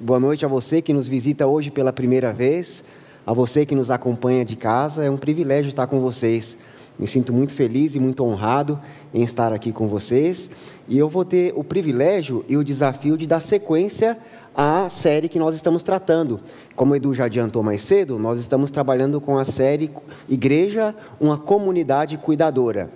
[0.00, 2.84] Boa noite a você que nos visita hoje pela primeira vez,
[3.26, 5.04] a você que nos acompanha de casa.
[5.04, 6.56] É um privilégio estar com vocês.
[6.96, 8.80] Me sinto muito feliz e muito honrado
[9.12, 10.48] em estar aqui com vocês.
[10.88, 14.16] E eu vou ter o privilégio e o desafio de dar sequência
[14.54, 16.40] à série que nós estamos tratando.
[16.76, 19.90] Como o Edu já adiantou mais cedo, nós estamos trabalhando com a série
[20.28, 22.88] Igreja, uma comunidade cuidadora.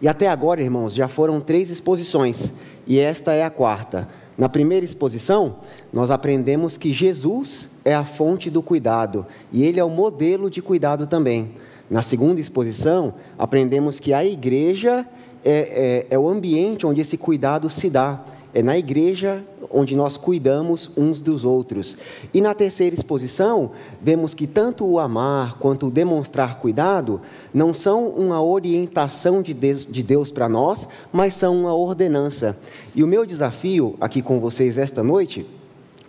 [0.00, 2.52] E até agora, irmãos, já foram três exposições,
[2.86, 4.06] e esta é a quarta.
[4.38, 5.56] Na primeira exposição,
[5.92, 10.62] nós aprendemos que Jesus é a fonte do cuidado e ele é o modelo de
[10.62, 11.50] cuidado também.
[11.90, 15.04] Na segunda exposição, aprendemos que a igreja
[15.44, 18.24] é, é, é o ambiente onde esse cuidado se dá.
[18.54, 21.96] É na igreja onde nós cuidamos uns dos outros.
[22.32, 27.20] E na terceira exposição, vemos que tanto o amar quanto o demonstrar cuidado
[27.52, 32.56] não são uma orientação de Deus, de Deus para nós, mas são uma ordenança.
[32.94, 35.46] E o meu desafio aqui com vocês esta noite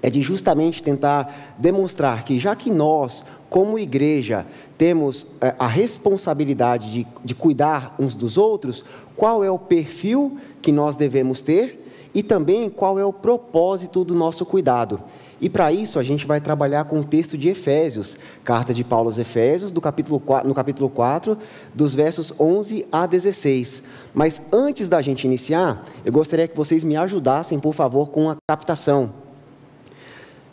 [0.01, 4.45] é de justamente tentar demonstrar que, já que nós, como igreja,
[4.77, 8.85] temos é, a responsabilidade de, de cuidar uns dos outros,
[9.15, 14.15] qual é o perfil que nós devemos ter e também qual é o propósito do
[14.15, 15.01] nosso cuidado.
[15.41, 19.07] E para isso a gente vai trabalhar com o texto de Efésios, carta de Paulo
[19.07, 21.37] aos Efésios, do capítulo 4, no capítulo 4,
[21.73, 23.81] dos versos 11 a 16.
[24.13, 28.35] Mas antes da gente iniciar, eu gostaria que vocês me ajudassem, por favor, com a
[28.49, 29.11] captação.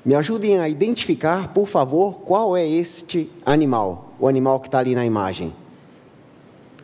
[0.05, 4.95] Me ajudem a identificar, por favor, qual é este animal, o animal que está ali
[4.95, 5.53] na imagem.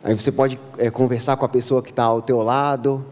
[0.03, 3.05] Aí você pode é, conversar com a pessoa que está ao teu lado,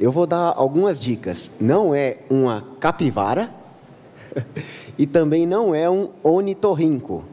[0.00, 1.50] Eu vou dar algumas dicas.
[1.60, 3.52] Não é uma capivara
[4.96, 7.24] e também não é um onitorrinco.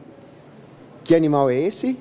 [1.04, 1.96] Que animal é esse?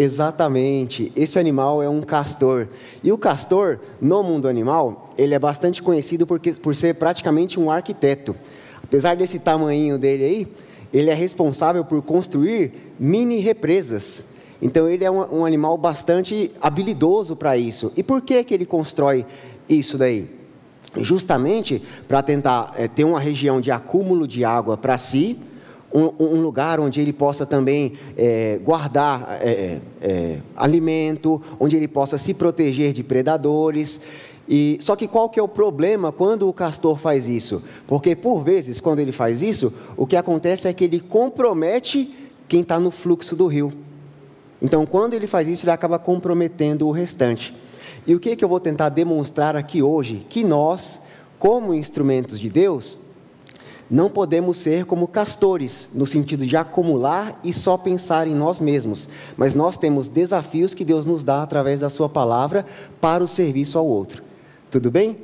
[0.00, 2.68] Exatamente, esse animal é um castor.
[3.02, 7.68] E o castor, no mundo animal, ele é bastante conhecido porque, por ser praticamente um
[7.68, 8.34] arquiteto.
[8.82, 10.48] Apesar desse tamanho dele aí,
[10.92, 14.24] ele é responsável por construir mini represas
[14.60, 17.92] então ele é um, um animal bastante habilidoso para isso.
[17.96, 19.24] E por que, que ele constrói
[19.68, 20.28] isso daí?
[20.96, 25.38] Justamente para tentar é, ter uma região de acúmulo de água para si,
[25.92, 32.34] um, um, lugar onde ele possa também é, guardar é, alimento, onde ele possa se
[32.34, 34.00] proteger de predadores.
[34.48, 37.62] E, só que qual que é o problema quando o castor faz isso?
[37.86, 42.10] Porque por vezes, quando ele faz isso, o que acontece é que ele compromete
[42.48, 43.72] quem está no fluxo do rio.
[44.60, 47.54] Então, quando ele faz isso, ele acaba comprometendo o restante.
[48.06, 50.26] E o que, é que eu vou tentar demonstrar aqui hoje?
[50.28, 51.00] Que nós,
[51.38, 52.98] como instrumentos de Deus,
[53.90, 59.08] não podemos ser como castores, no sentido de acumular e só pensar em nós mesmos,
[59.36, 62.66] mas nós temos desafios que Deus nos dá através da Sua palavra
[63.00, 64.22] para o serviço ao outro.
[64.70, 65.16] Tudo bem?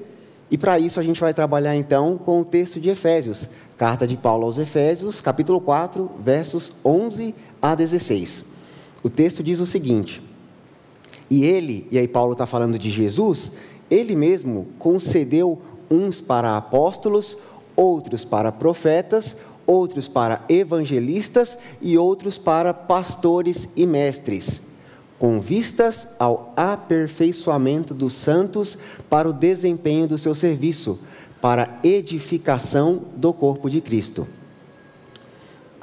[0.51, 4.16] E para isso a gente vai trabalhar então com o texto de Efésios, carta de
[4.16, 8.53] Paulo aos Efésios, capítulo 4, versos 11 a 16.
[9.04, 10.22] O texto diz o seguinte:
[11.28, 13.53] E ele, e aí Paulo está falando de Jesus,
[13.91, 15.60] ele mesmo concedeu
[15.91, 17.37] uns para apóstolos,
[17.76, 24.62] outros para profetas, outros para evangelistas e outros para pastores e mestres,
[25.19, 28.78] com vistas ao aperfeiçoamento dos santos
[29.10, 30.98] para o desempenho do seu serviço,
[31.42, 34.26] para edificação do corpo de Cristo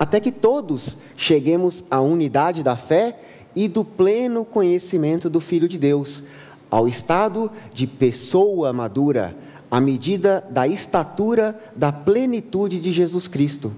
[0.02, 3.20] até que todos cheguemos à unidade da fé
[3.56, 6.24] e do pleno conhecimento do Filho de Deus,
[6.72, 9.38] ao estado de pessoa madura,
[9.70, 13.72] à medida da estatura da plenitude de Jesus Cristo,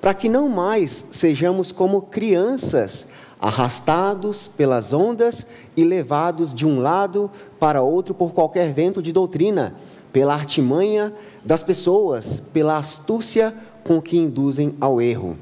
[0.00, 3.06] para que não mais sejamos como crianças,
[3.40, 9.76] arrastados pelas ondas e levados de um lado para outro por qualquer vento de doutrina,
[10.12, 11.14] pela artimanha
[11.44, 13.54] das pessoas, pela astúcia
[13.90, 15.36] com que induzem ao erro.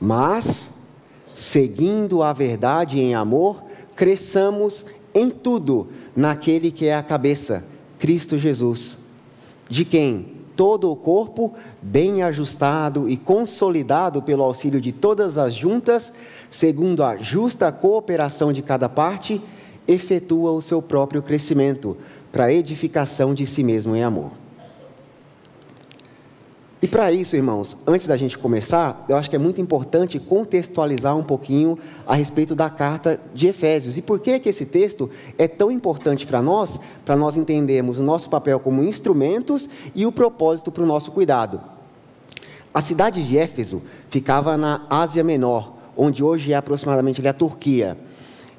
[0.00, 0.72] Mas,
[1.34, 3.62] seguindo a verdade em amor,
[3.94, 7.62] cresçamos em tudo naquele que é a cabeça,
[7.98, 8.96] Cristo Jesus,
[9.68, 11.52] de quem todo o corpo,
[11.82, 16.14] bem ajustado e consolidado pelo auxílio de todas as juntas,
[16.48, 19.42] segundo a justa cooperação de cada parte,
[19.86, 21.98] efetua o seu próprio crescimento,
[22.32, 24.45] para edificação de si mesmo em amor.
[26.86, 31.16] E para isso, irmãos, antes da gente começar, eu acho que é muito importante contextualizar
[31.16, 33.98] um pouquinho a respeito da carta de Efésios.
[33.98, 38.04] E por que, que esse texto é tão importante para nós, para nós entendermos o
[38.04, 41.60] nosso papel como instrumentos e o propósito para o nosso cuidado.
[42.72, 47.98] A cidade de Éfeso ficava na Ásia Menor, onde hoje é aproximadamente a Turquia.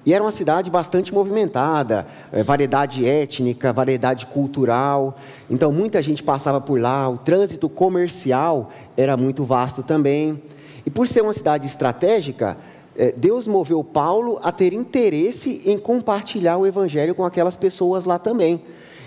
[0.07, 5.17] E era uma cidade bastante movimentada, é, variedade étnica, variedade cultural.
[5.49, 10.41] Então muita gente passava por lá, o trânsito comercial era muito vasto também.
[10.85, 12.57] E por ser uma cidade estratégica,
[12.95, 18.17] é, Deus moveu Paulo a ter interesse em compartilhar o evangelho com aquelas pessoas lá
[18.17, 18.61] também.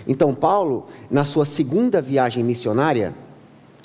[0.07, 3.15] Então Paulo, na sua segunda viagem missionária,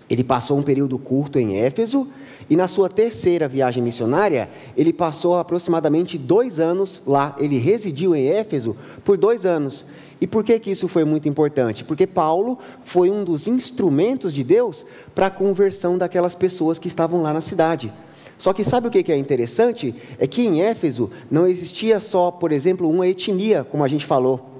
[0.08, 2.06] ele passou um período curto em Éfeso
[2.48, 7.34] e na sua terceira viagem missionária, ele passou aproximadamente dois anos lá.
[7.38, 9.84] Ele residiu em Éfeso por dois anos.
[10.20, 11.84] E por que, que isso foi muito importante?
[11.84, 17.20] Porque Paulo foi um dos instrumentos de Deus para a conversão daquelas pessoas que estavam
[17.20, 17.92] lá na cidade.
[18.38, 19.94] Só que sabe o que é interessante?
[20.18, 24.55] É que em Éfeso não existia só, por exemplo, uma etnia, como a gente falou.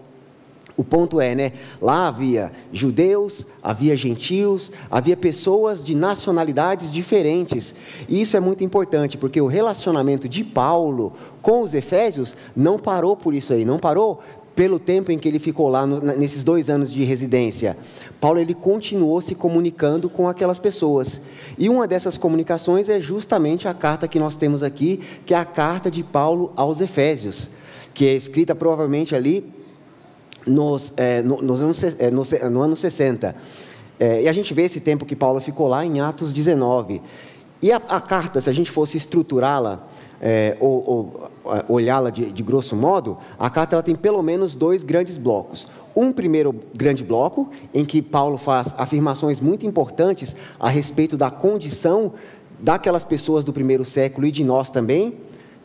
[0.76, 1.52] O ponto é, né?
[1.81, 7.75] Lá havia judeus, havia gentios, havia pessoas de nacionalidades diferentes.
[8.06, 13.17] E isso é muito importante, porque o relacionamento de Paulo com os efésios não parou
[13.17, 14.20] por isso aí, não parou
[14.55, 17.76] pelo tempo em que ele ficou lá nesses dois anos de residência.
[18.19, 21.20] Paulo ele continuou se comunicando com aquelas pessoas.
[21.58, 25.44] E uma dessas comunicações é justamente a carta que nós temos aqui, que é a
[25.44, 27.50] carta de Paulo aos Efésios,
[27.93, 29.44] que é escrita provavelmente ali
[30.46, 33.34] nos, é, no, nos anos, é, no, no, ano 60.
[33.98, 37.02] É, e a gente vê esse tempo que Paulo ficou lá em Atos 19.
[37.60, 39.87] E a, a carta, se a gente fosse estruturá-la,
[40.20, 44.54] é, ou, ou é, olhá-la de, de, grosso modo, a carta ela tem pelo menos
[44.54, 45.66] dois grandes blocos.
[45.94, 52.12] Um primeiro grande bloco, em que Paulo faz afirmações muito importantes a respeito da condição
[52.58, 55.14] daquelas pessoas do primeiro século e de nós também,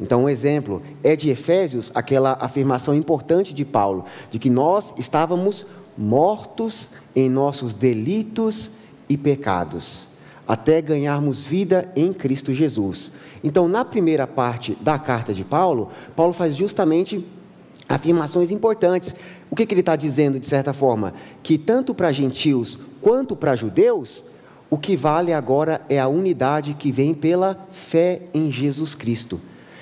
[0.02, 5.64] então, um exemplo é de Efésios, aquela afirmação importante de Paulo, de que nós estávamos
[5.96, 8.72] mortos em nossos delitos
[9.08, 10.08] e pecados,
[10.48, 13.12] até ganharmos vida em Cristo Jesus.
[13.44, 17.24] Então, na primeira parte da carta de Paulo, Paulo faz justamente
[17.88, 19.14] afirmações importantes.
[19.52, 21.14] O que, que ele está dizendo, de certa forma?
[21.44, 24.24] Que tanto para gentios quanto para judeus,
[24.68, 29.40] o que vale agora é a unidade que vem pela fé em Jesus Cristo.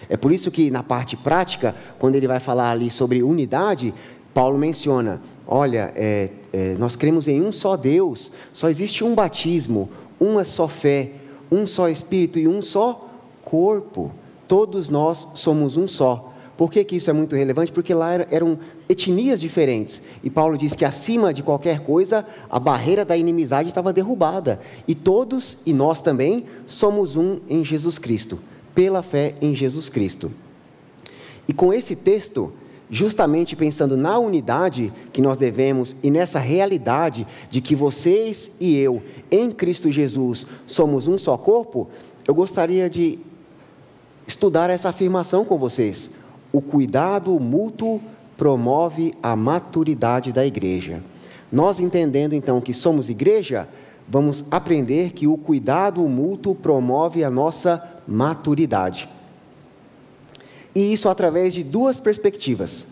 [0.10, 3.94] É por isso que na parte prática, quando ele vai falar ali sobre unidade,
[4.34, 9.88] Paulo menciona: olha, é, é, nós cremos em um só Deus, só existe um batismo,
[10.20, 11.12] uma só fé,
[11.52, 13.08] um só Espírito e um só
[13.44, 14.12] corpo.
[14.48, 16.34] Todos nós somos um só.
[16.58, 17.72] Por que, que isso é muito relevante?
[17.72, 18.60] Porque lá eram
[18.90, 20.02] etnias diferentes.
[20.22, 24.60] E Paulo diz que acima de qualquer coisa, a barreira da inimizade estava derrubada.
[24.86, 28.40] E todos, e nós também, somos um em Jesus Cristo
[28.74, 30.32] pela fé em Jesus Cristo.
[31.48, 32.52] E com esse texto,
[32.90, 39.02] justamente pensando na unidade que nós devemos e nessa realidade de que vocês e eu,
[39.30, 41.88] em Cristo Jesus, somos um só corpo,
[42.28, 43.20] eu gostaria de
[44.28, 46.10] estudar essa afirmação com vocês.
[46.52, 48.02] O cuidado mútuo
[48.38, 51.02] promove a maturidade da igreja.
[51.52, 53.68] Nós entendendo então que somos igreja,
[54.08, 59.08] vamos aprender que o cuidado mútuo promove a nossa maturidade.
[60.74, 62.88] E isso através de duas perspectivas.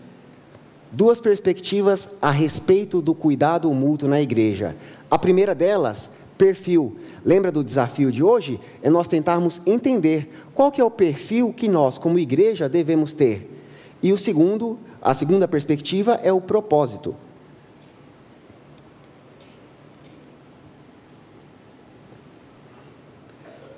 [0.90, 4.76] Duas perspectivas a respeito do cuidado mútuo na igreja.
[5.10, 6.96] A primeira delas, perfil.
[7.24, 8.60] Lembra do desafio de hoje?
[8.82, 13.54] É nós tentarmos entender qual que é o perfil que nós, como igreja, devemos ter.
[14.02, 17.14] E o segundo, a segunda perspectiva é o propósito.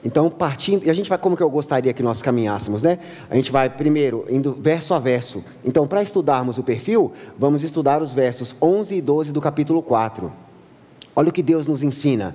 [0.02, 2.98] Então, partindo, e a gente vai como que eu gostaria que nós caminhássemos, né?
[3.28, 5.44] A gente vai primeiro indo verso a verso.
[5.62, 10.32] Então, para estudarmos o perfil, vamos estudar os versos 11 e 12 do capítulo 4.
[11.14, 12.34] Olha o que Deus nos ensina.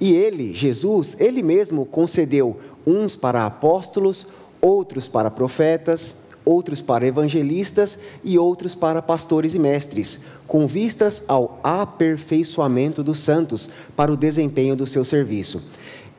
[0.00, 4.26] E ele, Jesus, ele mesmo concedeu uns para apóstolos,
[4.60, 10.18] outros para profetas, outros para evangelistas e outros para pastores e mestres,
[10.48, 15.62] com vistas ao aperfeiçoamento dos santos para o desempenho do seu serviço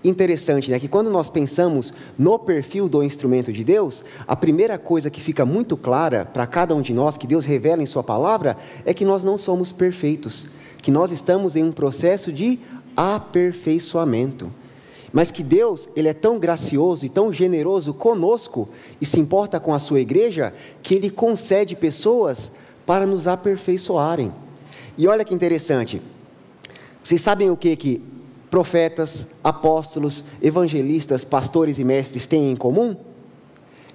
[0.09, 0.79] interessante, né?
[0.79, 5.45] Que quando nós pensamos no perfil do instrumento de Deus, a primeira coisa que fica
[5.45, 9.05] muito clara para cada um de nós, que Deus revela em Sua palavra, é que
[9.05, 10.47] nós não somos perfeitos,
[10.81, 12.59] que nós estamos em um processo de
[12.95, 14.51] aperfeiçoamento.
[15.11, 18.67] Mas que Deus, Ele é tão gracioso e tão generoso conosco
[18.99, 22.51] e se importa com a sua igreja, que Ele concede pessoas
[22.85, 24.33] para nos aperfeiçoarem.
[24.97, 26.01] E olha que interessante,
[27.03, 28.01] vocês sabem o que, que
[28.55, 32.95] profetas, apóstolos, evangelistas, pastores e mestres têm em comum?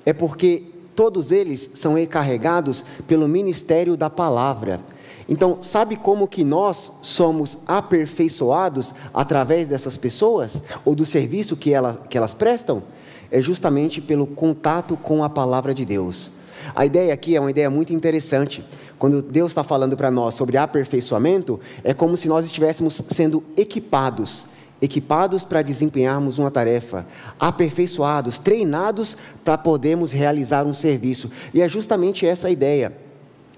[0.04, 0.64] É porque
[0.94, 4.78] todos eles são encarregados pelo ministério da palavra.
[5.26, 11.70] Então, sabe como que nós somos aperfeiçoados através dessas pessoas ou do serviço que,
[12.10, 12.82] que elas prestam?
[13.30, 16.30] É justamente pelo contato com a palavra de Deus.
[16.74, 18.62] A ideia aqui é uma ideia muito interessante.
[18.98, 24.44] Quando Deus está falando para nós sobre aperfeiçoamento, é como se nós estivéssemos sendo equipados
[24.80, 27.06] equipados para desempenharmos uma tarefa,
[27.38, 31.30] aperfeiçoados, treinados para podermos realizar um serviço.
[31.52, 32.92] E é justamente essa a ideia.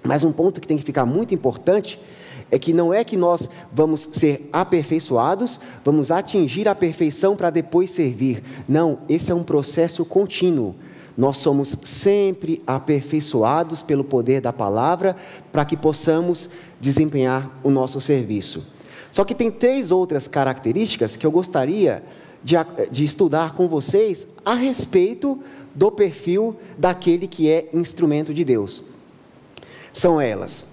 [0.02, 2.00] Mas um ponto que tem que ficar muito importante
[2.50, 7.90] é que não é que nós vamos ser aperfeiçoados, vamos atingir a perfeição para depois
[7.90, 8.42] servir.
[8.68, 10.74] Não, esse é um processo contínuo.
[11.16, 15.16] Nós somos sempre aperfeiçoados pelo poder da palavra
[15.50, 16.48] para que possamos
[16.80, 18.66] desempenhar o nosso serviço.
[19.12, 22.02] Só que tem três outras características que eu gostaria
[22.42, 22.57] de,
[22.90, 25.38] de estudar com vocês a respeito
[25.75, 28.83] do perfil daquele que é instrumento de Deus.
[29.92, 30.66] São elas.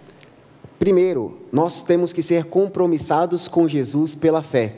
[0.80, 4.78] Primeiro, nós temos que ser compromissados com Jesus pela fé.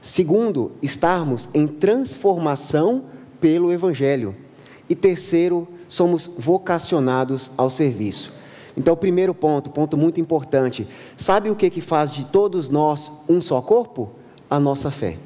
[0.00, 3.04] Segundo, estarmos em transformação
[3.40, 4.34] pelo Evangelho.
[4.88, 8.35] E terceiro, somos vocacionados ao serviço.
[8.76, 13.10] Então, o primeiro ponto, ponto muito importante, sabe o que, que faz de todos nós
[13.28, 14.10] um só corpo?
[14.50, 15.16] A nossa fé.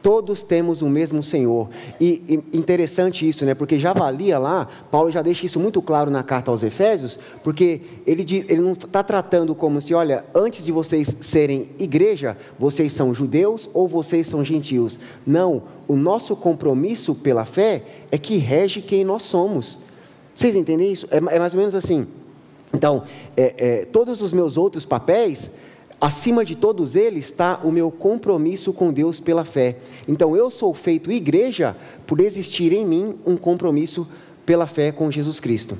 [0.00, 1.68] Todos temos o mesmo Senhor.
[2.00, 3.52] E, e, interessante isso, né?
[3.52, 7.80] Porque já valia lá, Paulo já deixa isso muito claro na carta aos Efésios, porque
[8.06, 13.12] ele, ele não está tratando como se, olha, antes de vocês serem igreja, vocês são
[13.12, 15.00] judeus ou vocês são gentios.
[15.26, 17.82] Não, o nosso compromisso pela fé
[18.12, 19.80] é que rege quem nós somos.
[20.32, 21.08] Vocês entendem isso?
[21.10, 22.06] É, é mais ou menos assim.
[22.72, 23.04] Então,
[23.36, 25.50] é, é, todos os meus outros papéis,
[26.00, 29.76] acima de todos eles está o meu compromisso com Deus pela fé.
[30.06, 34.06] Então, eu sou feito igreja por existir em mim um compromisso
[34.44, 35.78] pela fé com Jesus Cristo.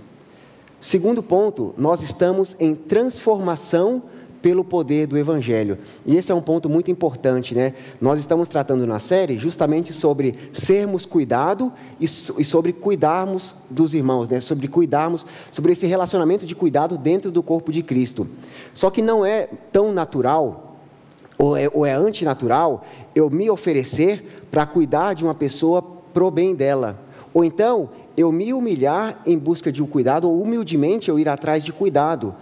[0.81, 4.03] Segundo ponto, nós estamos em transformação
[4.41, 5.79] pelo poder do Evangelho.
[6.07, 7.75] E esse é um ponto muito importante, né?
[8.01, 14.41] Nós estamos tratando na série justamente sobre sermos cuidado e sobre cuidarmos dos irmãos, né?
[14.41, 18.27] Sobre cuidarmos, sobre esse relacionamento de cuidado dentro do corpo de Cristo.
[18.73, 20.77] Só que não é tão natural,
[21.39, 26.55] ou é, ou é antinatural, eu me oferecer para cuidar de uma pessoa pro bem
[26.55, 26.99] dela.
[27.33, 31.65] Ou então, eu me humilhar em busca de um cuidado, ou humildemente eu ir atrás
[31.65, 32.35] de cuidado.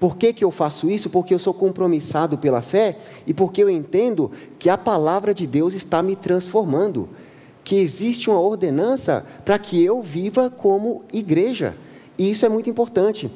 [0.00, 1.10] Por que, que eu faço isso?
[1.10, 5.74] Porque eu sou compromissado pela fé e porque eu entendo que a palavra de Deus
[5.74, 7.08] está me transformando,
[7.64, 11.76] que existe uma ordenança para que eu viva como igreja.
[12.16, 13.30] E isso é muito importante.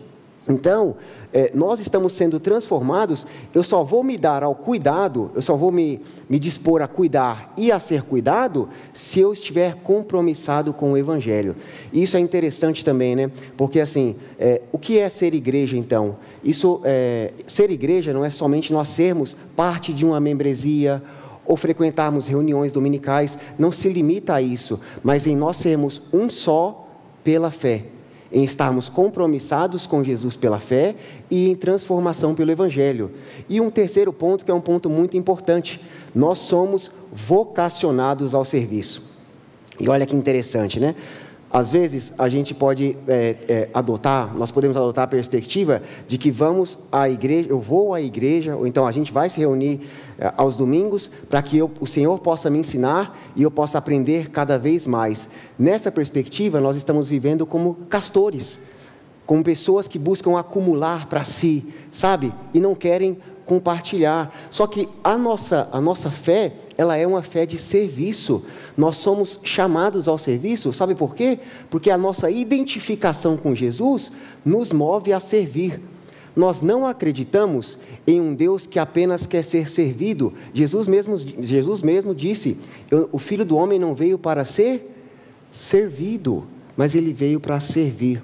[0.49, 0.97] Então,
[1.33, 5.71] é, nós estamos sendo transformados, eu só vou me dar ao cuidado, eu só vou
[5.71, 10.97] me, me dispor a cuidar e a ser cuidado, se eu estiver compromissado com o
[10.97, 11.55] Evangelho.
[11.93, 13.31] Isso é interessante também, né?
[13.57, 16.17] Porque, assim, é, o que é ser igreja, então?
[16.43, 21.01] Isso, é, ser igreja não é somente nós sermos parte de uma membresia,
[21.45, 26.89] ou frequentarmos reuniões dominicais, não se limita a isso, mas em nós sermos um só
[27.25, 27.92] pela fé
[28.33, 30.95] em estarmos compromissados com Jesus pela fé
[31.31, 33.11] e em transformação pelo Evangelho.
[33.49, 35.81] E um terceiro ponto, que é um ponto muito importante:
[36.15, 39.03] nós somos vocacionados ao serviço.
[39.79, 40.95] E olha que interessante, né?
[41.52, 46.30] Às vezes a gente pode é, é, adotar, nós podemos adotar a perspectiva de que
[46.30, 49.80] vamos à igreja, eu vou à igreja, ou então a gente vai se reunir
[50.18, 54.30] é, aos domingos para que eu, o Senhor possa me ensinar e eu possa aprender
[54.30, 55.28] cada vez mais.
[55.59, 58.59] Nessa perspectiva, nós estamos vivendo como castores,
[59.26, 62.32] como pessoas que buscam acumular para si, sabe?
[62.54, 64.35] E não querem compartilhar.
[64.50, 68.43] Só que a nossa, a nossa fé, ela é uma fé de serviço.
[68.76, 71.38] Nós somos chamados ao serviço, sabe por quê?
[71.71, 74.11] Porque a nossa identificação com Jesus
[74.45, 75.81] nos move a servir.
[76.35, 80.33] Nós não acreditamos em um Deus que apenas quer ser servido.
[80.55, 82.57] Jesus mesmo, Jesus mesmo disse:
[83.12, 84.91] O filho do homem não veio para ser
[85.50, 88.23] servido, mas ele veio para servir.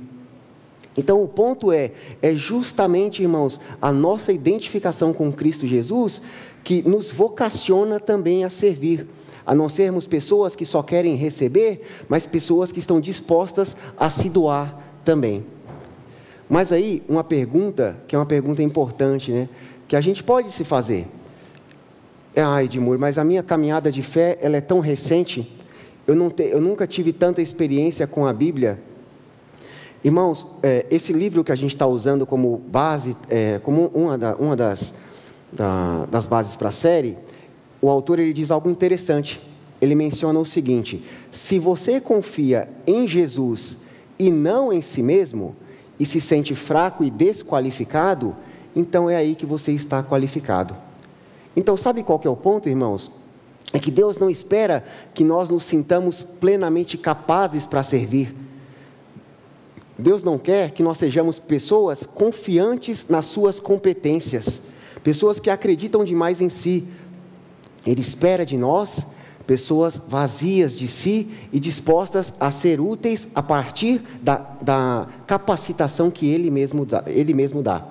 [0.96, 6.20] Então o ponto é, é justamente, irmãos, a nossa identificação com Cristo Jesus
[6.68, 9.08] que nos vocaciona também a servir,
[9.46, 14.28] a não sermos pessoas que só querem receber, mas pessoas que estão dispostas a se
[14.28, 15.46] doar também.
[16.46, 19.48] Mas aí, uma pergunta, que é uma pergunta importante, né?
[19.88, 21.08] Que a gente pode se fazer.
[22.36, 25.50] Ai, Edmur, mas a minha caminhada de fé, ela é tão recente,
[26.06, 28.78] eu, te, eu nunca tive tanta experiência com a Bíblia,
[30.04, 34.36] Irmãos, é, esse livro que a gente está usando como base, é, como uma, da,
[34.36, 34.94] uma das,
[35.52, 37.16] da, das bases para a série,
[37.80, 39.42] o autor ele diz algo interessante.
[39.80, 43.76] Ele menciona o seguinte: se você confia em Jesus
[44.18, 45.54] e não em si mesmo,
[45.98, 48.36] e se sente fraco e desqualificado,
[48.74, 50.76] então é aí que você está qualificado.
[51.56, 53.10] Então, sabe qual que é o ponto, irmãos?
[53.72, 58.34] É que Deus não espera que nós nos sintamos plenamente capazes para servir.
[59.98, 64.62] Deus não quer que nós sejamos pessoas confiantes nas suas competências,
[65.02, 66.84] pessoas que acreditam demais em si.
[67.86, 69.06] Ele espera de nós
[69.48, 76.28] pessoas vazias de si e dispostas a ser úteis a partir da, da capacitação que
[76.28, 77.02] Ele mesmo dá.
[77.06, 77.82] Ele mesmo dá.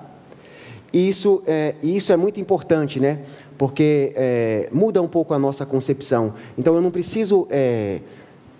[0.92, 3.22] Isso é, isso é muito importante, né?
[3.58, 6.32] Porque é, muda um pouco a nossa concepção.
[6.56, 8.00] Então eu não preciso é,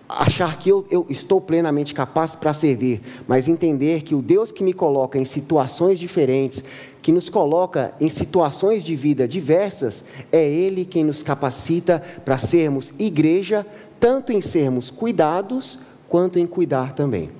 [0.08, 4.64] achar que eu, eu estou plenamente capaz para servir, mas entender que o Deus que
[4.64, 6.64] me coloca em situações diferentes,
[7.02, 12.92] que nos coloca em situações de vida diversas, é Ele quem nos capacita para sermos
[12.98, 13.66] igreja,
[14.00, 17.30] tanto em sermos cuidados, quanto em cuidar também.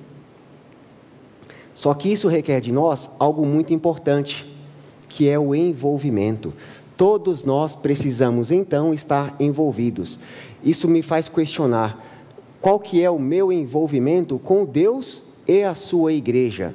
[1.73, 4.45] Só que isso requer de nós algo muito importante,
[5.07, 6.53] que é o envolvimento.
[6.95, 10.19] Todos nós precisamos então estar envolvidos.
[10.63, 12.08] Isso me faz questionar
[12.61, 16.73] qual que é o meu envolvimento com Deus e a sua igreja.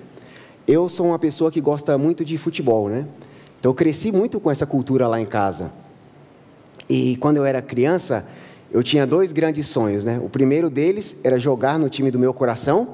[0.66, 3.06] Eu sou uma pessoa que gosta muito de futebol, né?
[3.58, 5.70] Então eu cresci muito com essa cultura lá em casa.
[6.88, 8.26] E quando eu era criança,
[8.70, 10.20] eu tinha dois grandes sonhos, né?
[10.22, 12.88] O primeiro deles era jogar no time do meu coração,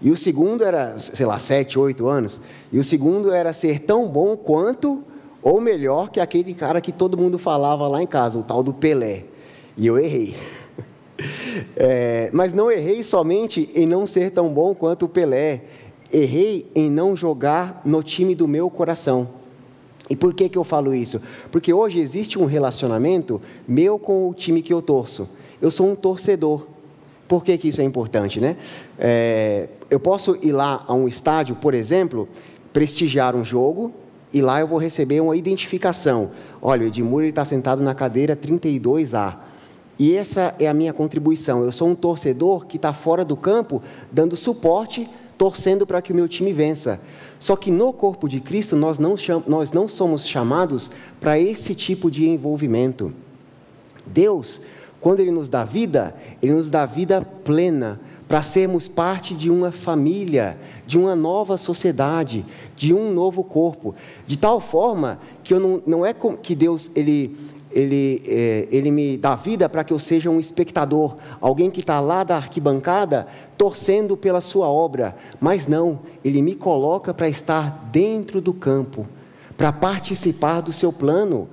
[0.00, 2.40] e o segundo era, sei lá, sete, oito anos.
[2.70, 5.02] E o segundo era ser tão bom quanto
[5.42, 8.72] ou melhor que aquele cara que todo mundo falava lá em casa, o tal do
[8.72, 9.24] Pelé.
[9.76, 10.36] E eu errei.
[11.76, 15.62] É, mas não errei somente em não ser tão bom quanto o Pelé.
[16.12, 19.28] Errei em não jogar no time do meu coração.
[20.08, 21.20] E por que, que eu falo isso?
[21.50, 25.28] Porque hoje existe um relacionamento meu com o time que eu torço.
[25.62, 26.66] Eu sou um torcedor.
[27.26, 28.56] Por que, que isso é importante, né?
[28.98, 32.28] É, eu posso ir lá a um estádio, por exemplo,
[32.72, 33.92] prestigiar um jogo,
[34.32, 36.32] e lá eu vou receber uma identificação.
[36.60, 39.36] Olha, o Edmur está sentado na cadeira 32A.
[39.98, 41.62] E essa é a minha contribuição.
[41.62, 45.08] Eu sou um torcedor que está fora do campo, dando suporte,
[45.38, 47.00] torcendo para que o meu time vença.
[47.38, 49.14] Só que no corpo de Cristo, nós não,
[49.46, 53.12] nós não somos chamados para esse tipo de envolvimento.
[54.06, 54.60] Deus,
[55.00, 59.70] quando Ele nos dá vida, Ele nos dá vida plena, para sermos parte de uma
[59.70, 63.94] família, de uma nova sociedade, de um novo corpo.
[64.26, 67.36] De tal forma que eu não, não é que Deus ele
[67.74, 71.98] ele, é, ele me dá vida para que eu seja um espectador, alguém que está
[72.00, 73.26] lá da arquibancada
[73.58, 75.16] torcendo pela sua obra.
[75.40, 79.06] Mas não, ele me coloca para estar dentro do campo,
[79.56, 81.48] para participar do seu plano,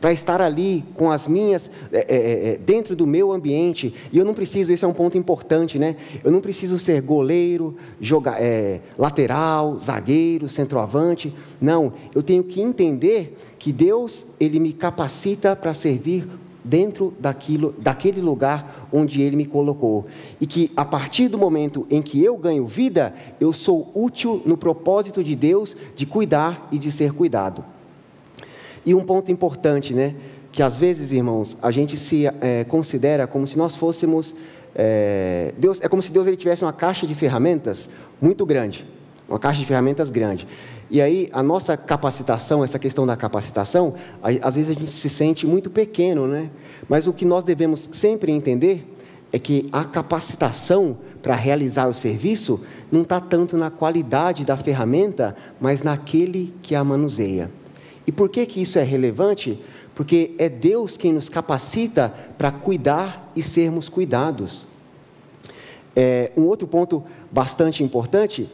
[0.00, 3.92] para estar ali com as minhas, é, é, é, dentro do meu ambiente.
[4.12, 5.96] E eu não preciso, esse é um ponto importante, né?
[6.22, 11.34] Eu não preciso ser goleiro, jogar, é, lateral, zagueiro, centroavante.
[11.60, 13.36] Não, eu tenho que entender
[13.66, 16.28] que Deus, Ele me capacita para servir
[16.62, 20.06] dentro daquilo, daquele lugar onde Ele me colocou.
[20.40, 24.56] E que a partir do momento em que eu ganho vida, eu sou útil no
[24.56, 27.64] propósito de Deus de cuidar e de ser cuidado.
[28.84, 30.14] E um ponto importante, né?
[30.52, 34.32] Que às vezes, irmãos, a gente se é, considera como se nós fôssemos.
[34.76, 38.86] É, Deus, é como se Deus ele tivesse uma caixa de ferramentas muito grande.
[39.28, 40.46] Uma caixa de ferramentas grande.
[40.88, 43.94] E aí, a nossa capacitação, essa questão da capacitação,
[44.40, 46.48] às vezes a gente se sente muito pequeno, né?
[46.88, 48.86] Mas o que nós devemos sempre entender
[49.32, 52.60] é que a capacitação para realizar o serviço
[52.90, 57.50] não está tanto na qualidade da ferramenta, mas naquele que a manuseia.
[58.06, 59.60] E por que, que isso é relevante?
[59.92, 64.64] Porque é Deus quem nos capacita para cuidar e sermos cuidados.
[65.96, 68.48] É, um outro ponto bastante importante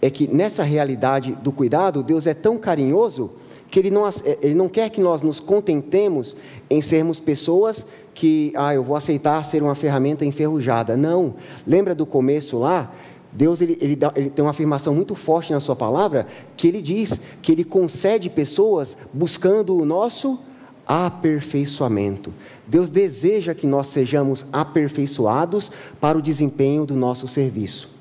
[0.00, 3.30] é que nessa realidade do cuidado, Deus é tão carinhoso
[3.70, 6.36] que Ele não, é, ele não quer que nós nos contentemos
[6.70, 10.96] em sermos pessoas que, ah, eu vou aceitar ser uma ferramenta enferrujada.
[10.96, 11.34] Não.
[11.66, 12.92] Lembra do começo lá?
[13.32, 16.80] Deus ele, ele, dá, ele, tem uma afirmação muito forte na sua palavra, que ele
[16.80, 20.38] diz que ele concede pessoas buscando o nosso
[20.86, 22.32] aperfeiçoamento.
[22.66, 27.95] Deus deseja que nós sejamos aperfeiçoados para o desempenho do nosso serviço.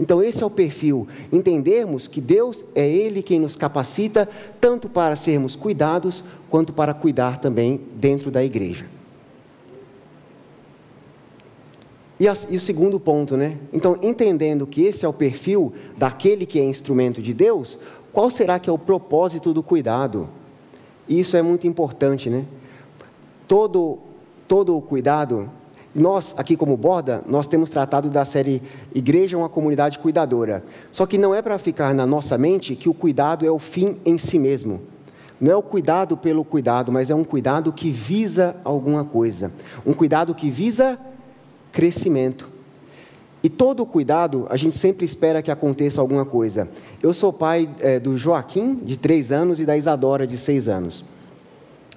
[0.00, 1.08] Então, esse é o perfil.
[1.32, 4.28] Entendermos que Deus é Ele quem nos capacita,
[4.60, 8.86] tanto para sermos cuidados, quanto para cuidar também dentro da igreja.
[12.20, 13.58] E, e, o segundo ponto, né?
[13.72, 17.78] Então, entendendo que esse é o perfil daquele que é instrumento de Deus,
[18.12, 20.28] qual será que é o propósito do cuidado?
[21.08, 22.44] Isso é muito importante, né?
[23.46, 23.98] Todo,
[24.46, 25.48] todo o cuidado,
[25.94, 28.62] Nós, aqui como Borda, nós temos tratado da série
[28.94, 30.62] Igreja é uma comunidade cuidadora.
[30.92, 33.96] Só que não é para ficar na nossa mente que o cuidado é o fim
[34.04, 34.80] em si mesmo.
[35.40, 39.52] Não é o cuidado pelo cuidado, mas é um cuidado que visa alguma coisa.
[39.86, 40.98] Um cuidado que visa
[41.72, 42.48] crescimento.
[43.42, 46.68] E todo cuidado, a gente sempre espera que aconteça alguma coisa.
[47.00, 51.04] Eu sou pai é, do Joaquim, de três anos, e da Isadora, de seis anos.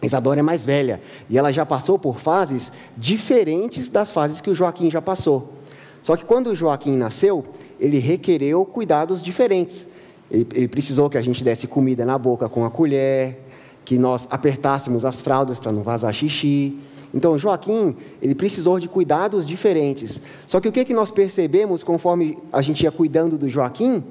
[0.01, 4.55] Isadora é mais velha e ela já passou por fases diferentes das fases que o
[4.55, 5.53] Joaquim já passou.
[6.01, 7.43] Só que quando o Joaquim nasceu,
[7.79, 9.87] ele requereu cuidados diferentes.
[10.29, 13.39] Ele, ele precisou que a gente desse comida na boca com a colher,
[13.85, 16.79] que nós apertássemos as fraldas para não vazar xixi.
[17.13, 20.21] Então, Joaquim, ele precisou de cuidados diferentes.
[20.47, 24.03] Só que o que, que nós percebemos conforme a gente ia cuidando do Joaquim?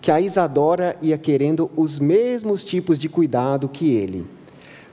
[0.00, 4.37] Que a Isadora ia querendo os mesmos tipos de cuidado que ele.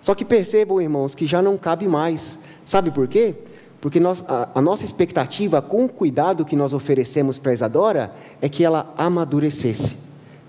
[0.06, 2.38] Só que percebam, irmãos, que já não cabe mais.
[2.64, 3.34] Sabe por quê?
[3.82, 8.14] Porque nós, a, a nossa expectativa, com o cuidado que nós oferecemos para a Isadora,
[8.40, 9.98] é que ela amadurecesse,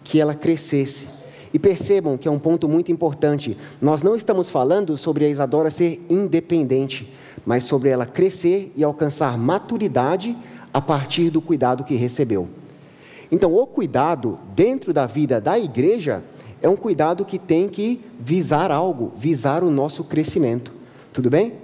[0.04, 1.08] que ela crescesse.
[1.54, 3.56] E percebam que é um ponto muito importante.
[3.80, 7.10] Nós não estamos falando sobre a Isadora ser independente,
[7.46, 10.36] mas sobre ela crescer e alcançar maturidade
[10.70, 12.46] a partir do cuidado que recebeu.
[13.32, 16.22] Então, o cuidado dentro da vida da igreja
[16.62, 20.72] é um cuidado que tem que visar algo, visar o nosso crescimento.
[21.12, 21.54] Tudo bem?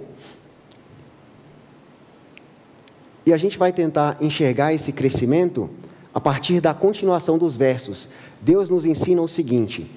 [3.25, 5.69] E a gente vai tentar enxergar esse crescimento
[6.13, 8.09] a partir da continuação dos versos.
[8.41, 9.89] Deus nos ensina o seguinte.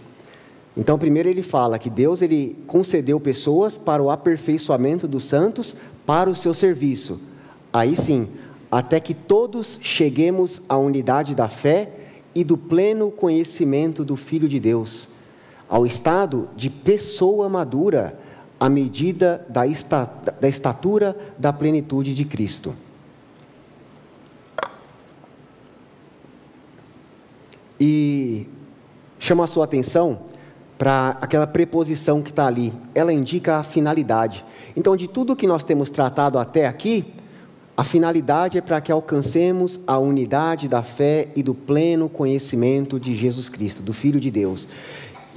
[0.76, 6.30] Então, primeiro ele fala que Deus ele concedeu pessoas para o aperfeiçoamento dos santos para
[6.30, 7.20] o seu serviço.
[7.72, 8.28] Aí sim,
[8.70, 11.90] até que todos cheguemos à unidade da fé
[12.36, 15.08] e do pleno conhecimento do Filho de Deus,
[15.66, 18.20] ao estado de pessoa madura,
[18.60, 20.04] à medida da, esta,
[20.38, 22.74] da estatura da plenitude de Cristo.
[27.80, 28.46] E
[29.18, 30.20] chama a sua atenção
[30.76, 32.70] para aquela preposição que está ali.
[32.94, 34.44] Ela indica a finalidade.
[34.76, 37.14] Então, de tudo que nós temos tratado até aqui,
[37.76, 43.14] a finalidade é para que alcancemos a unidade da fé e do pleno conhecimento de
[43.14, 44.66] Jesus Cristo, do Filho de Deus.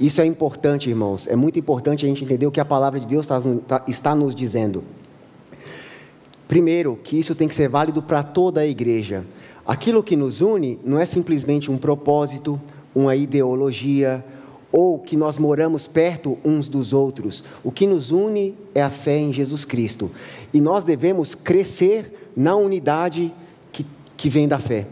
[0.00, 1.26] Isso é importante, irmãos.
[1.26, 4.34] É muito importante a gente entender o que a palavra de Deus está, está nos
[4.34, 4.82] dizendo.
[6.48, 9.22] Primeiro, que isso tem que ser válido para toda a igreja.
[9.66, 12.58] Aquilo que nos une não é simplesmente um propósito,
[12.94, 14.24] uma ideologia,
[14.72, 17.44] ou que nós moramos perto uns dos outros.
[17.62, 20.10] O que nos une é a fé em Jesus Cristo.
[20.54, 23.34] E nós devemos crescer na unidade
[23.70, 23.84] que,
[24.16, 24.86] que vem da fé.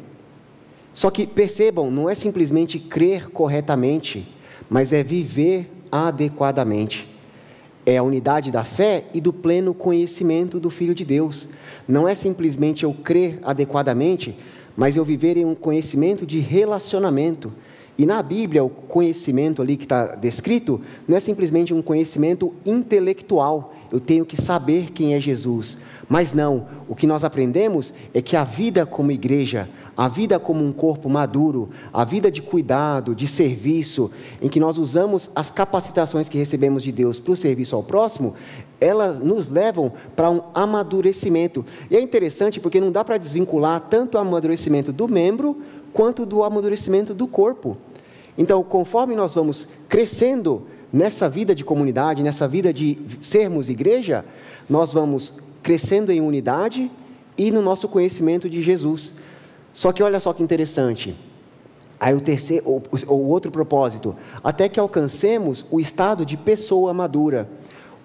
[0.93, 4.29] Só que percebam, não é simplesmente crer corretamente,
[4.69, 7.09] mas é viver adequadamente.
[7.87, 11.49] É a unidade da fé e do pleno conhecimento do Filho de Deus.
[11.87, 14.37] Não é simplesmente eu crer adequadamente,
[14.77, 17.51] mas eu viver em um conhecimento de relacionamento.
[17.97, 23.75] E na Bíblia, o conhecimento ali que está descrito não é simplesmente um conhecimento intelectual,
[23.91, 25.79] eu tenho que saber quem é Jesus.
[26.09, 30.65] Mas não, o que nós aprendemos é que a vida como igreja, a vida como
[30.65, 36.29] um corpo maduro, a vida de cuidado, de serviço, em que nós usamos as capacitações
[36.29, 38.35] que recebemos de Deus para o serviço ao próximo,
[38.81, 41.65] elas nos levam para um amadurecimento.
[41.91, 45.59] E é interessante porque não dá para desvincular tanto o amadurecimento do membro
[45.93, 47.77] quanto do amadurecimento do corpo.
[48.37, 54.25] Então, conforme nós vamos crescendo nessa vida de comunidade, nessa vida de sermos igreja,
[54.69, 56.91] nós vamos crescendo em unidade
[57.37, 59.13] e no nosso conhecimento de Jesus.
[59.73, 61.17] Só que olha só que interessante.
[62.01, 67.49] Aí o terceiro, o, o outro propósito, até que alcancemos o estado de pessoa madura.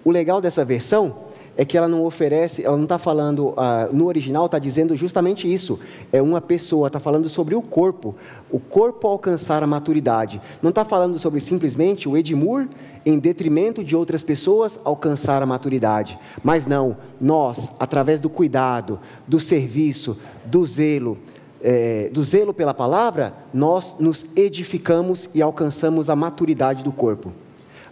[0.04, 1.16] O legal dessa versão
[1.56, 5.52] é que ela não oferece, ela não está falando, uh, no original está dizendo justamente
[5.52, 5.78] isso.
[6.12, 8.14] É uma pessoa, está falando sobre o corpo.
[8.50, 10.40] O corpo alcançar a maturidade.
[10.60, 12.68] Não está falando sobre simplesmente o Edmur,
[13.06, 16.18] em detrimento de outras pessoas, alcançar a maturidade.
[16.42, 21.18] Mas não, nós, através do cuidado, do serviço, do zelo,
[21.62, 27.32] é, do zelo pela palavra, nós nos edificamos e alcançamos a maturidade do corpo.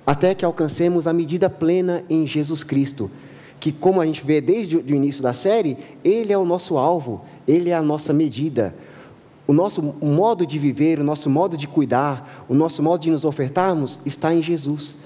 [0.05, 3.09] Até que alcancemos a medida plena em Jesus Cristo
[3.62, 7.20] que, como a gente vê desde o início da série, Ele é o nosso alvo,
[7.46, 8.75] Ele é a nossa medida.
[9.46, 13.25] O nosso modo de viver, o nosso modo de cuidar, o nosso modo de nos
[13.25, 14.96] ofertarmos está em Jesus.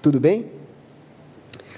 [0.00, 0.46] Tudo bem?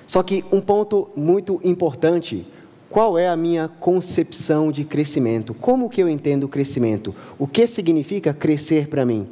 [0.07, 2.46] Só que um ponto muito importante:
[2.90, 5.55] qual é a minha concepção de crescimento?
[5.55, 7.14] Como que eu entendo o crescimento?
[7.38, 9.27] O que significa crescer para mim?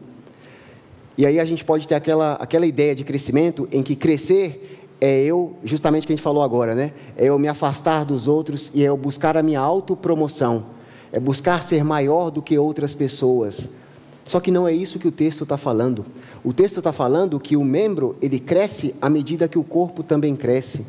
[1.18, 5.22] E aí a gente pode ter aquela, aquela ideia de crescimento em que crescer é
[5.24, 6.92] eu, justamente o que a gente falou agora, né?
[7.16, 10.66] É eu me afastar dos outros e é eu buscar a minha autopromoção.
[11.10, 13.68] É buscar ser maior do que outras pessoas.
[14.24, 16.04] Só que não é isso que o texto está falando.
[16.44, 20.36] O texto está falando que o membro ele cresce à medida que o corpo também
[20.36, 20.84] cresce.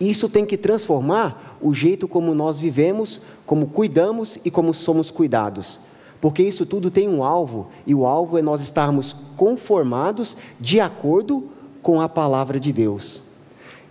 [0.00, 5.78] Isso tem que transformar o jeito como nós vivemos, como cuidamos e como somos cuidados.
[6.20, 11.40] Porque isso tudo tem um alvo, e o alvo é nós estarmos conformados de acordo
[11.40, 11.54] com
[12.00, 13.22] a palavra de Deus.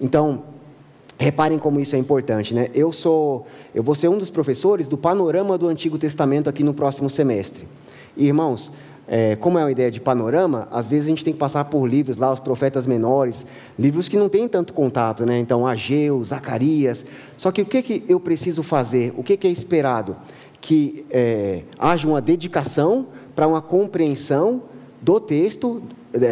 [0.01, 0.43] Então,
[1.17, 2.69] reparem como isso é importante, né?
[2.73, 6.73] Eu sou, eu vou ser um dos professores do panorama do Antigo Testamento aqui no
[6.73, 7.67] próximo semestre.
[8.17, 8.71] Irmãos,
[9.07, 11.85] é, como é uma ideia de panorama, às vezes a gente tem que passar por
[11.85, 13.45] livros lá, os profetas menores,
[13.77, 15.37] livros que não têm tanto contato, né?
[15.37, 17.05] Então, Ageu, Zacarias.
[17.37, 19.13] Só que o que, que eu preciso fazer?
[19.17, 20.15] O que, que é esperado?
[20.61, 24.63] Que é, haja uma dedicação para uma compreensão
[25.01, 25.83] do texto,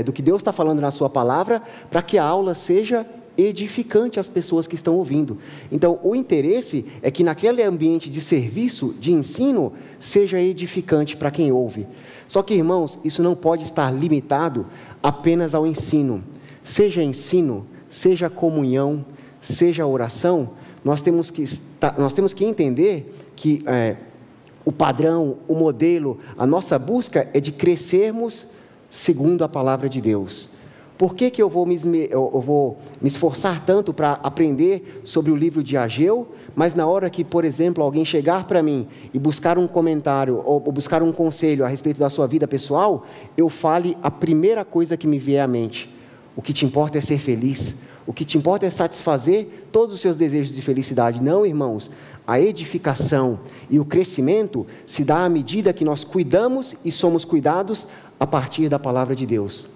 [0.05, 3.05] do que Deus está falando na Sua palavra, para que a aula seja
[3.37, 5.37] edificante às pessoas que estão ouvindo.
[5.71, 11.51] Então, o interesse é que naquele ambiente de serviço, de ensino, seja edificante para quem
[11.51, 11.87] ouve.
[12.27, 14.65] Só que, irmãos, isso não pode estar limitado
[15.01, 16.21] apenas ao ensino.
[16.63, 19.05] Seja ensino, seja comunhão,
[19.41, 20.51] seja oração,
[20.83, 21.43] nós temos que,
[21.97, 23.97] nós temos que entender que é,
[24.65, 28.47] o padrão, o modelo, a nossa busca é de crescermos
[28.91, 30.49] segundo a palavra de Deus.
[31.01, 31.80] Por que, que eu, vou me,
[32.12, 37.10] eu vou me esforçar tanto para aprender sobre o livro de Ageu, mas na hora
[37.10, 41.65] que, por exemplo, alguém chegar para mim e buscar um comentário ou, buscar um conselho
[41.65, 43.04] a respeito da sua vida pessoal,
[43.36, 45.91] eu fale a primeira coisa que me vier à mente?
[46.36, 47.75] O que te importa é ser feliz.
[48.06, 51.19] O que te importa é satisfazer todos os seus desejos de felicidade.
[51.19, 51.89] Não, irmãos.
[52.27, 57.88] A edificação e o crescimento se dá à medida que nós cuidamos e somos cuidados
[58.21, 59.67] a partir da palavra de Deus.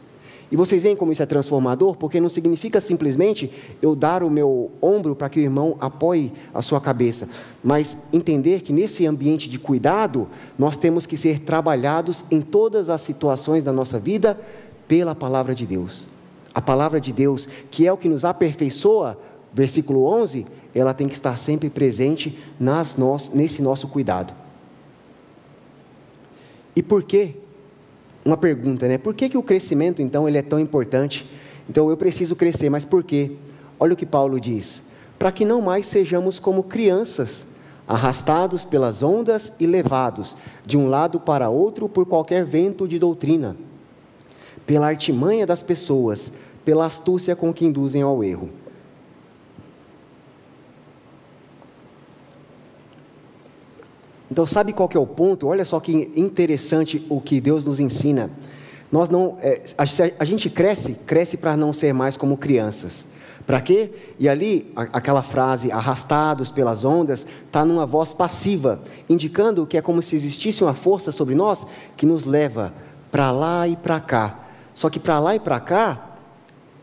[0.52, 4.72] E vocês veem como isso é transformador, porque não significa simplesmente eu dar o meu
[4.80, 7.28] ombro para que o irmão apoie a sua cabeça,
[7.64, 10.28] mas entender que nesse ambiente de cuidado,
[10.60, 14.40] nós temos que ser trabalhados em todas as situações da nossa vida
[14.88, 16.06] pela palavra de Deus.
[16.54, 19.18] A palavra de Deus, que é o que nos aperfeiçoa,
[19.52, 22.96] versículo 11, ela tem que estar sempre presente nas
[23.34, 24.36] nesse nosso cuidado.
[26.76, 27.38] E por quê?
[28.26, 28.98] Uma pergunta, né?
[28.98, 31.30] Por que, que o crescimento, então, ele é tão importante?
[31.70, 33.34] Então, eu preciso crescer, mas por quê?
[33.80, 34.82] Olha o que Paulo diz:
[35.20, 37.46] para que não mais sejamos como crianças,
[37.88, 40.36] arrastados pelas ondas e levados
[40.66, 43.56] de um lado para outro por qualquer vento de doutrina,
[44.66, 46.32] pela artimanha das pessoas,
[46.64, 48.50] pela astúcia com que induzem ao erro.
[54.36, 55.48] Então, sabe qual que é o ponto?
[55.48, 58.30] Olha só que interessante o que Deus nos ensina.
[58.92, 59.84] Nós não, é, a,
[60.20, 63.08] a, gente cresce, cresce para não ser mais como crianças.
[63.48, 63.92] Para quê?
[64.20, 69.82] E ali, a, aquela frase, arrastados pelas ondas, está numa voz passiva, indicando que é
[69.82, 72.74] como se existisse uma força sobre nós que nos leva
[73.10, 74.48] para lá e para cá.
[74.74, 76.18] Só que para lá e para cá,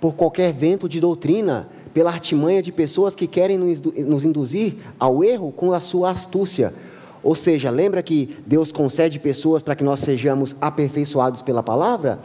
[0.00, 5.52] por qualquer vento de doutrina, pela artimanha de pessoas que querem nos induzir ao erro
[5.52, 6.72] com a sua astúcia.
[7.22, 12.20] Ou seja, lembra que Deus concede pessoas para que nós sejamos aperfeiçoados pela palavra?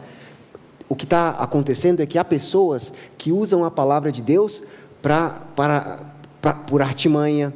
[0.89, 4.63] O que está acontecendo é que há pessoas que usam a palavra de Deus
[5.01, 5.99] pra, para,
[6.41, 7.53] pra, por artimanha,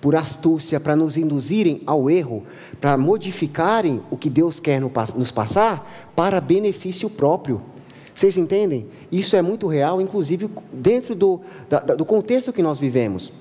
[0.00, 2.42] por astúcia, para nos induzirem ao erro,
[2.80, 7.62] para modificarem o que Deus quer nos passar para benefício próprio.
[8.14, 8.88] Vocês entendem?
[9.10, 13.32] Isso é muito real, inclusive dentro do, da, do contexto que nós vivemos.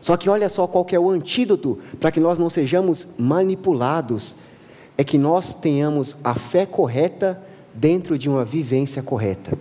[0.00, 4.34] Só que olha só qual é o antídoto para que nós não sejamos manipulados.
[4.96, 7.40] É que nós tenhamos a fé correta
[7.74, 9.56] dentro de uma vivência correta.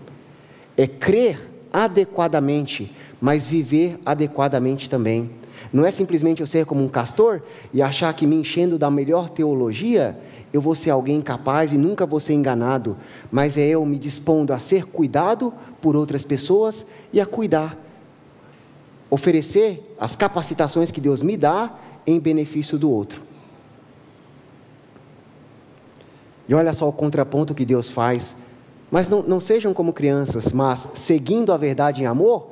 [0.76, 5.30] É crer adequadamente, mas viver adequadamente também.
[5.72, 7.42] Não é simplesmente eu ser como um castor
[7.74, 10.18] e achar que me enchendo da melhor teologia
[10.54, 12.98] eu vou ser alguém capaz e nunca vou ser enganado,
[13.32, 17.78] mas é eu me dispondo a ser cuidado por outras pessoas e a cuidar.
[19.10, 21.74] Oferecer as capacitações que Deus me dá
[22.06, 23.22] em benefício do outro.
[26.48, 28.36] E olha só o contraponto que Deus faz.
[28.90, 32.50] Mas não, não sejam como crianças, mas seguindo a verdade em amor,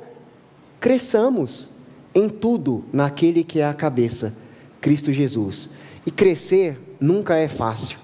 [0.82, 1.70] cresçamos
[2.14, 4.34] em tudo naquele que é a cabeça,
[4.82, 5.70] Cristo Jesus.
[6.06, 7.98] E crescer nunca é fácil,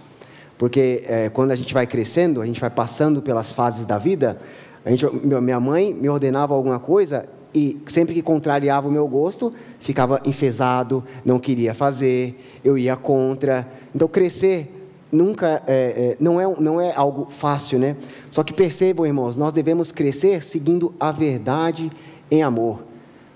[0.58, 4.40] porque é, quando a gente vai crescendo, a gente vai passando pelas fases da vida.
[4.86, 10.20] Gente, minha mãe me ordenava alguma coisa e sempre que contrariava o meu gosto, ficava
[10.26, 13.70] enfesado, não queria fazer, eu ia contra.
[13.94, 17.98] Então, crescer nunca é, é, não, é, não é algo fácil, né?
[18.30, 21.92] Só que percebam, irmãos, nós devemos crescer seguindo a verdade
[22.30, 22.84] em amor.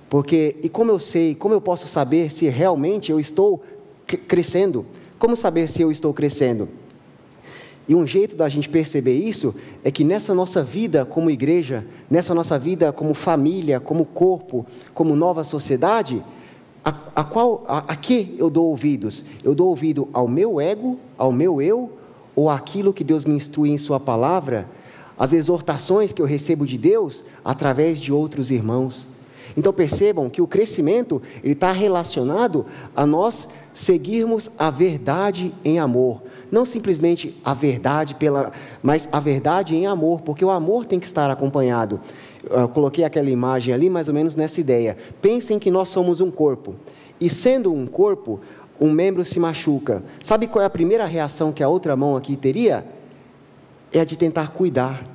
[0.09, 3.61] Porque, e como eu sei, como eu posso saber se realmente eu estou
[4.27, 4.85] crescendo?
[5.19, 6.69] Como saber se eu estou crescendo?
[7.87, 12.33] E um jeito da gente perceber isso é que nessa nossa vida como igreja, nessa
[12.33, 16.23] nossa vida como família, como corpo, como nova sociedade,
[16.83, 19.23] a, a qual a, a que eu dou ouvidos?
[19.43, 21.91] Eu dou ouvido ao meu ego, ao meu eu,
[22.35, 24.67] ou àquilo que Deus me instrui em Sua palavra,
[25.17, 29.07] as exortações que eu recebo de Deus através de outros irmãos.
[29.55, 36.23] Então percebam que o crescimento ele está relacionado a nós seguirmos a verdade em amor,
[36.51, 41.05] não simplesmente a verdade pela, mas a verdade em amor, porque o amor tem que
[41.05, 41.99] estar acompanhado.
[42.49, 44.95] Eu coloquei aquela imagem ali mais ou menos nessa ideia.
[45.21, 46.75] Pensem que nós somos um corpo
[47.19, 48.39] e sendo um corpo,
[48.79, 50.03] um membro se machuca.
[50.23, 52.85] Sabe qual é a primeira reação que a outra mão aqui teria?
[53.91, 55.14] É a de tentar cuidar.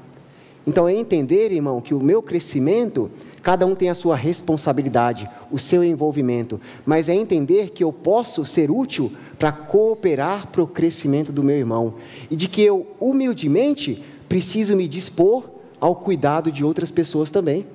[0.71, 3.11] Então é entender, irmão, que o meu crescimento
[3.43, 8.45] Cada um tem a sua responsabilidade, o seu envolvimento, mas é entender que eu posso
[8.45, 11.95] ser útil para cooperar para o crescimento do meu irmão
[12.31, 15.49] e de que eu, humildemente, preciso me dispor
[15.81, 17.67] ao cuidado de outras pessoas também.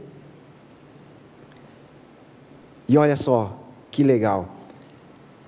[2.88, 3.58] E olha só
[3.90, 4.50] que legal.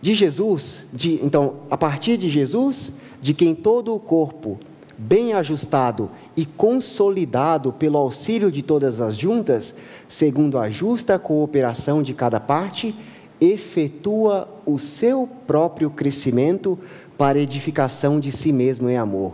[0.02, 4.60] De Jesus, de, então, a partir de Jesus, de quem todo o corpo
[4.98, 9.76] bem ajustado e consolidado pelo auxílio de todas as juntas,
[10.08, 12.96] segundo a justa cooperação de cada parte,
[13.40, 16.78] efetua o seu próprio crescimento
[17.18, 19.34] para edificação de si mesmo em amor.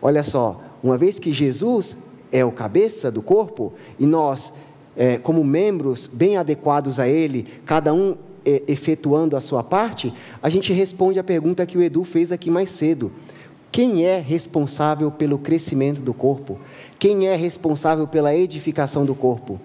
[0.00, 1.96] Olha só, uma vez que Jesus
[2.30, 4.52] é o cabeça do corpo e nós,
[4.96, 10.48] é, como membros bem adequados a Ele, cada um é, efetuando a sua parte, a
[10.48, 13.10] gente responde a pergunta que o Edu fez aqui mais cedo.
[13.70, 16.58] Quem é responsável pelo crescimento do corpo?
[16.98, 19.60] Quem é responsável pela edificação do corpo?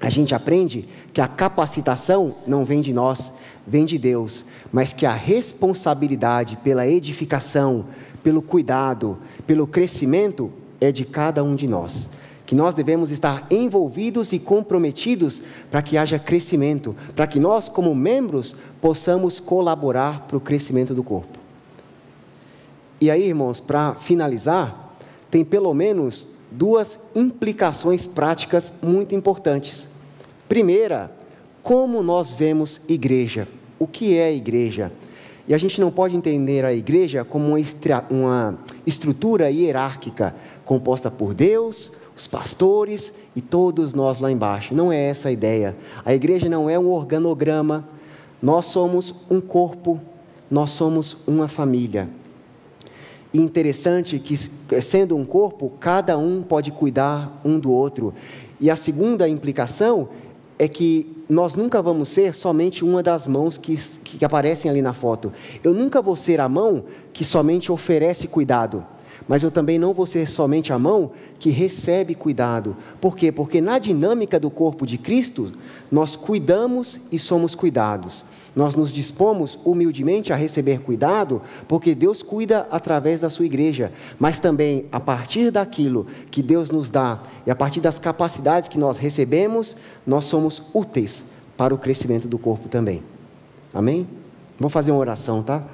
[0.00, 3.32] A gente aprende que a capacitação não vem de nós,
[3.66, 7.86] vem de Deus, mas que a responsabilidade pela edificação,
[8.22, 12.08] pelo cuidado, pelo crescimento é de cada um de nós.
[12.44, 15.40] Que nós devemos estar envolvidos e comprometidos
[15.70, 21.02] para que haja crescimento, para que nós, como membros, possamos colaborar para o crescimento do
[21.02, 21.43] corpo.
[23.00, 24.96] E aí, irmãos, para finalizar,
[25.30, 29.86] tem pelo menos duas implicações práticas muito importantes.
[30.48, 31.10] Primeira,
[31.62, 33.48] como nós vemos igreja?
[33.78, 34.92] O que é igreja?
[35.46, 37.58] E a gente não pode entender a igreja como uma,
[38.10, 44.74] uma estrutura hierárquica composta por Deus, os pastores e todos nós lá embaixo.
[44.74, 45.76] Não é essa a ideia.
[46.04, 47.86] A igreja não é um organograma.
[48.40, 50.00] Nós somos um corpo,
[50.50, 52.08] nós somos uma família.
[53.34, 54.38] E interessante que,
[54.80, 58.14] sendo um corpo, cada um pode cuidar um do outro.
[58.60, 60.08] E a segunda implicação
[60.56, 64.92] é que nós nunca vamos ser somente uma das mãos que, que aparecem ali na
[64.92, 65.32] foto.
[65.64, 68.86] Eu nunca vou ser a mão que somente oferece cuidado
[69.26, 72.76] mas eu também não vou ser somente a mão que recebe cuidado.
[73.00, 73.32] Por quê?
[73.32, 75.50] Porque na dinâmica do corpo de Cristo,
[75.90, 78.24] nós cuidamos e somos cuidados.
[78.54, 84.38] Nós nos dispomos humildemente a receber cuidado, porque Deus cuida através da sua igreja, mas
[84.38, 88.96] também a partir daquilo que Deus nos dá e a partir das capacidades que nós
[88.98, 91.24] recebemos, nós somos úteis
[91.56, 93.02] para o crescimento do corpo também.
[93.72, 94.06] Amém?
[94.58, 95.64] Vou fazer uma oração, tá?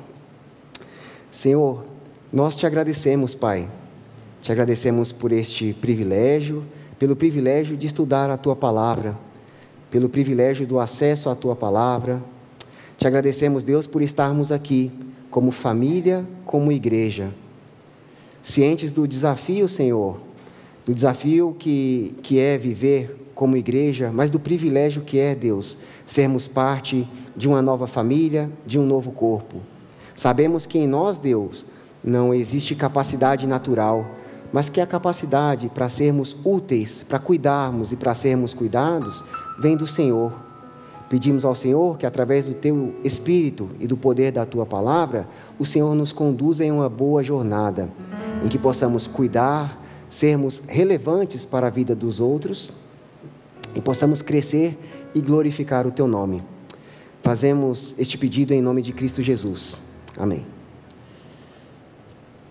[1.31, 1.85] Senhor,
[2.33, 3.69] nós te agradecemos, Pai.
[4.41, 6.65] Te agradecemos por este privilégio,
[6.99, 9.17] pelo privilégio de estudar a tua palavra,
[9.91, 12.23] pelo privilégio do acesso à tua palavra.
[13.01, 14.93] Te agradecemos, Deus, por estarmos aqui
[15.31, 17.33] como família, como igreja,
[18.43, 20.21] cientes do desafio, Senhor,
[20.85, 26.47] do desafio que, que é viver como igreja, mas do privilégio que é, Deus, sermos
[26.47, 29.63] parte de uma nova família, de um novo corpo.
[30.15, 31.65] Sabemos que em nós, Deus,
[32.05, 34.05] não existe capacidade natural,
[34.53, 39.25] mas que a capacidade para sermos úteis, para cuidarmos e para sermos cuidados,
[39.59, 40.50] vem do Senhor.
[41.11, 45.67] Pedimos ao Senhor que, através do Teu Espírito e do poder da Tua palavra, o
[45.67, 47.91] Senhor nos conduza em uma boa jornada,
[48.45, 52.71] em que possamos cuidar, sermos relevantes para a vida dos outros
[53.75, 54.79] e possamos crescer
[55.13, 56.45] e glorificar o Teu nome.
[57.23, 59.77] Fazemos este pedido em nome de Cristo Jesus.
[60.17, 60.60] Amém.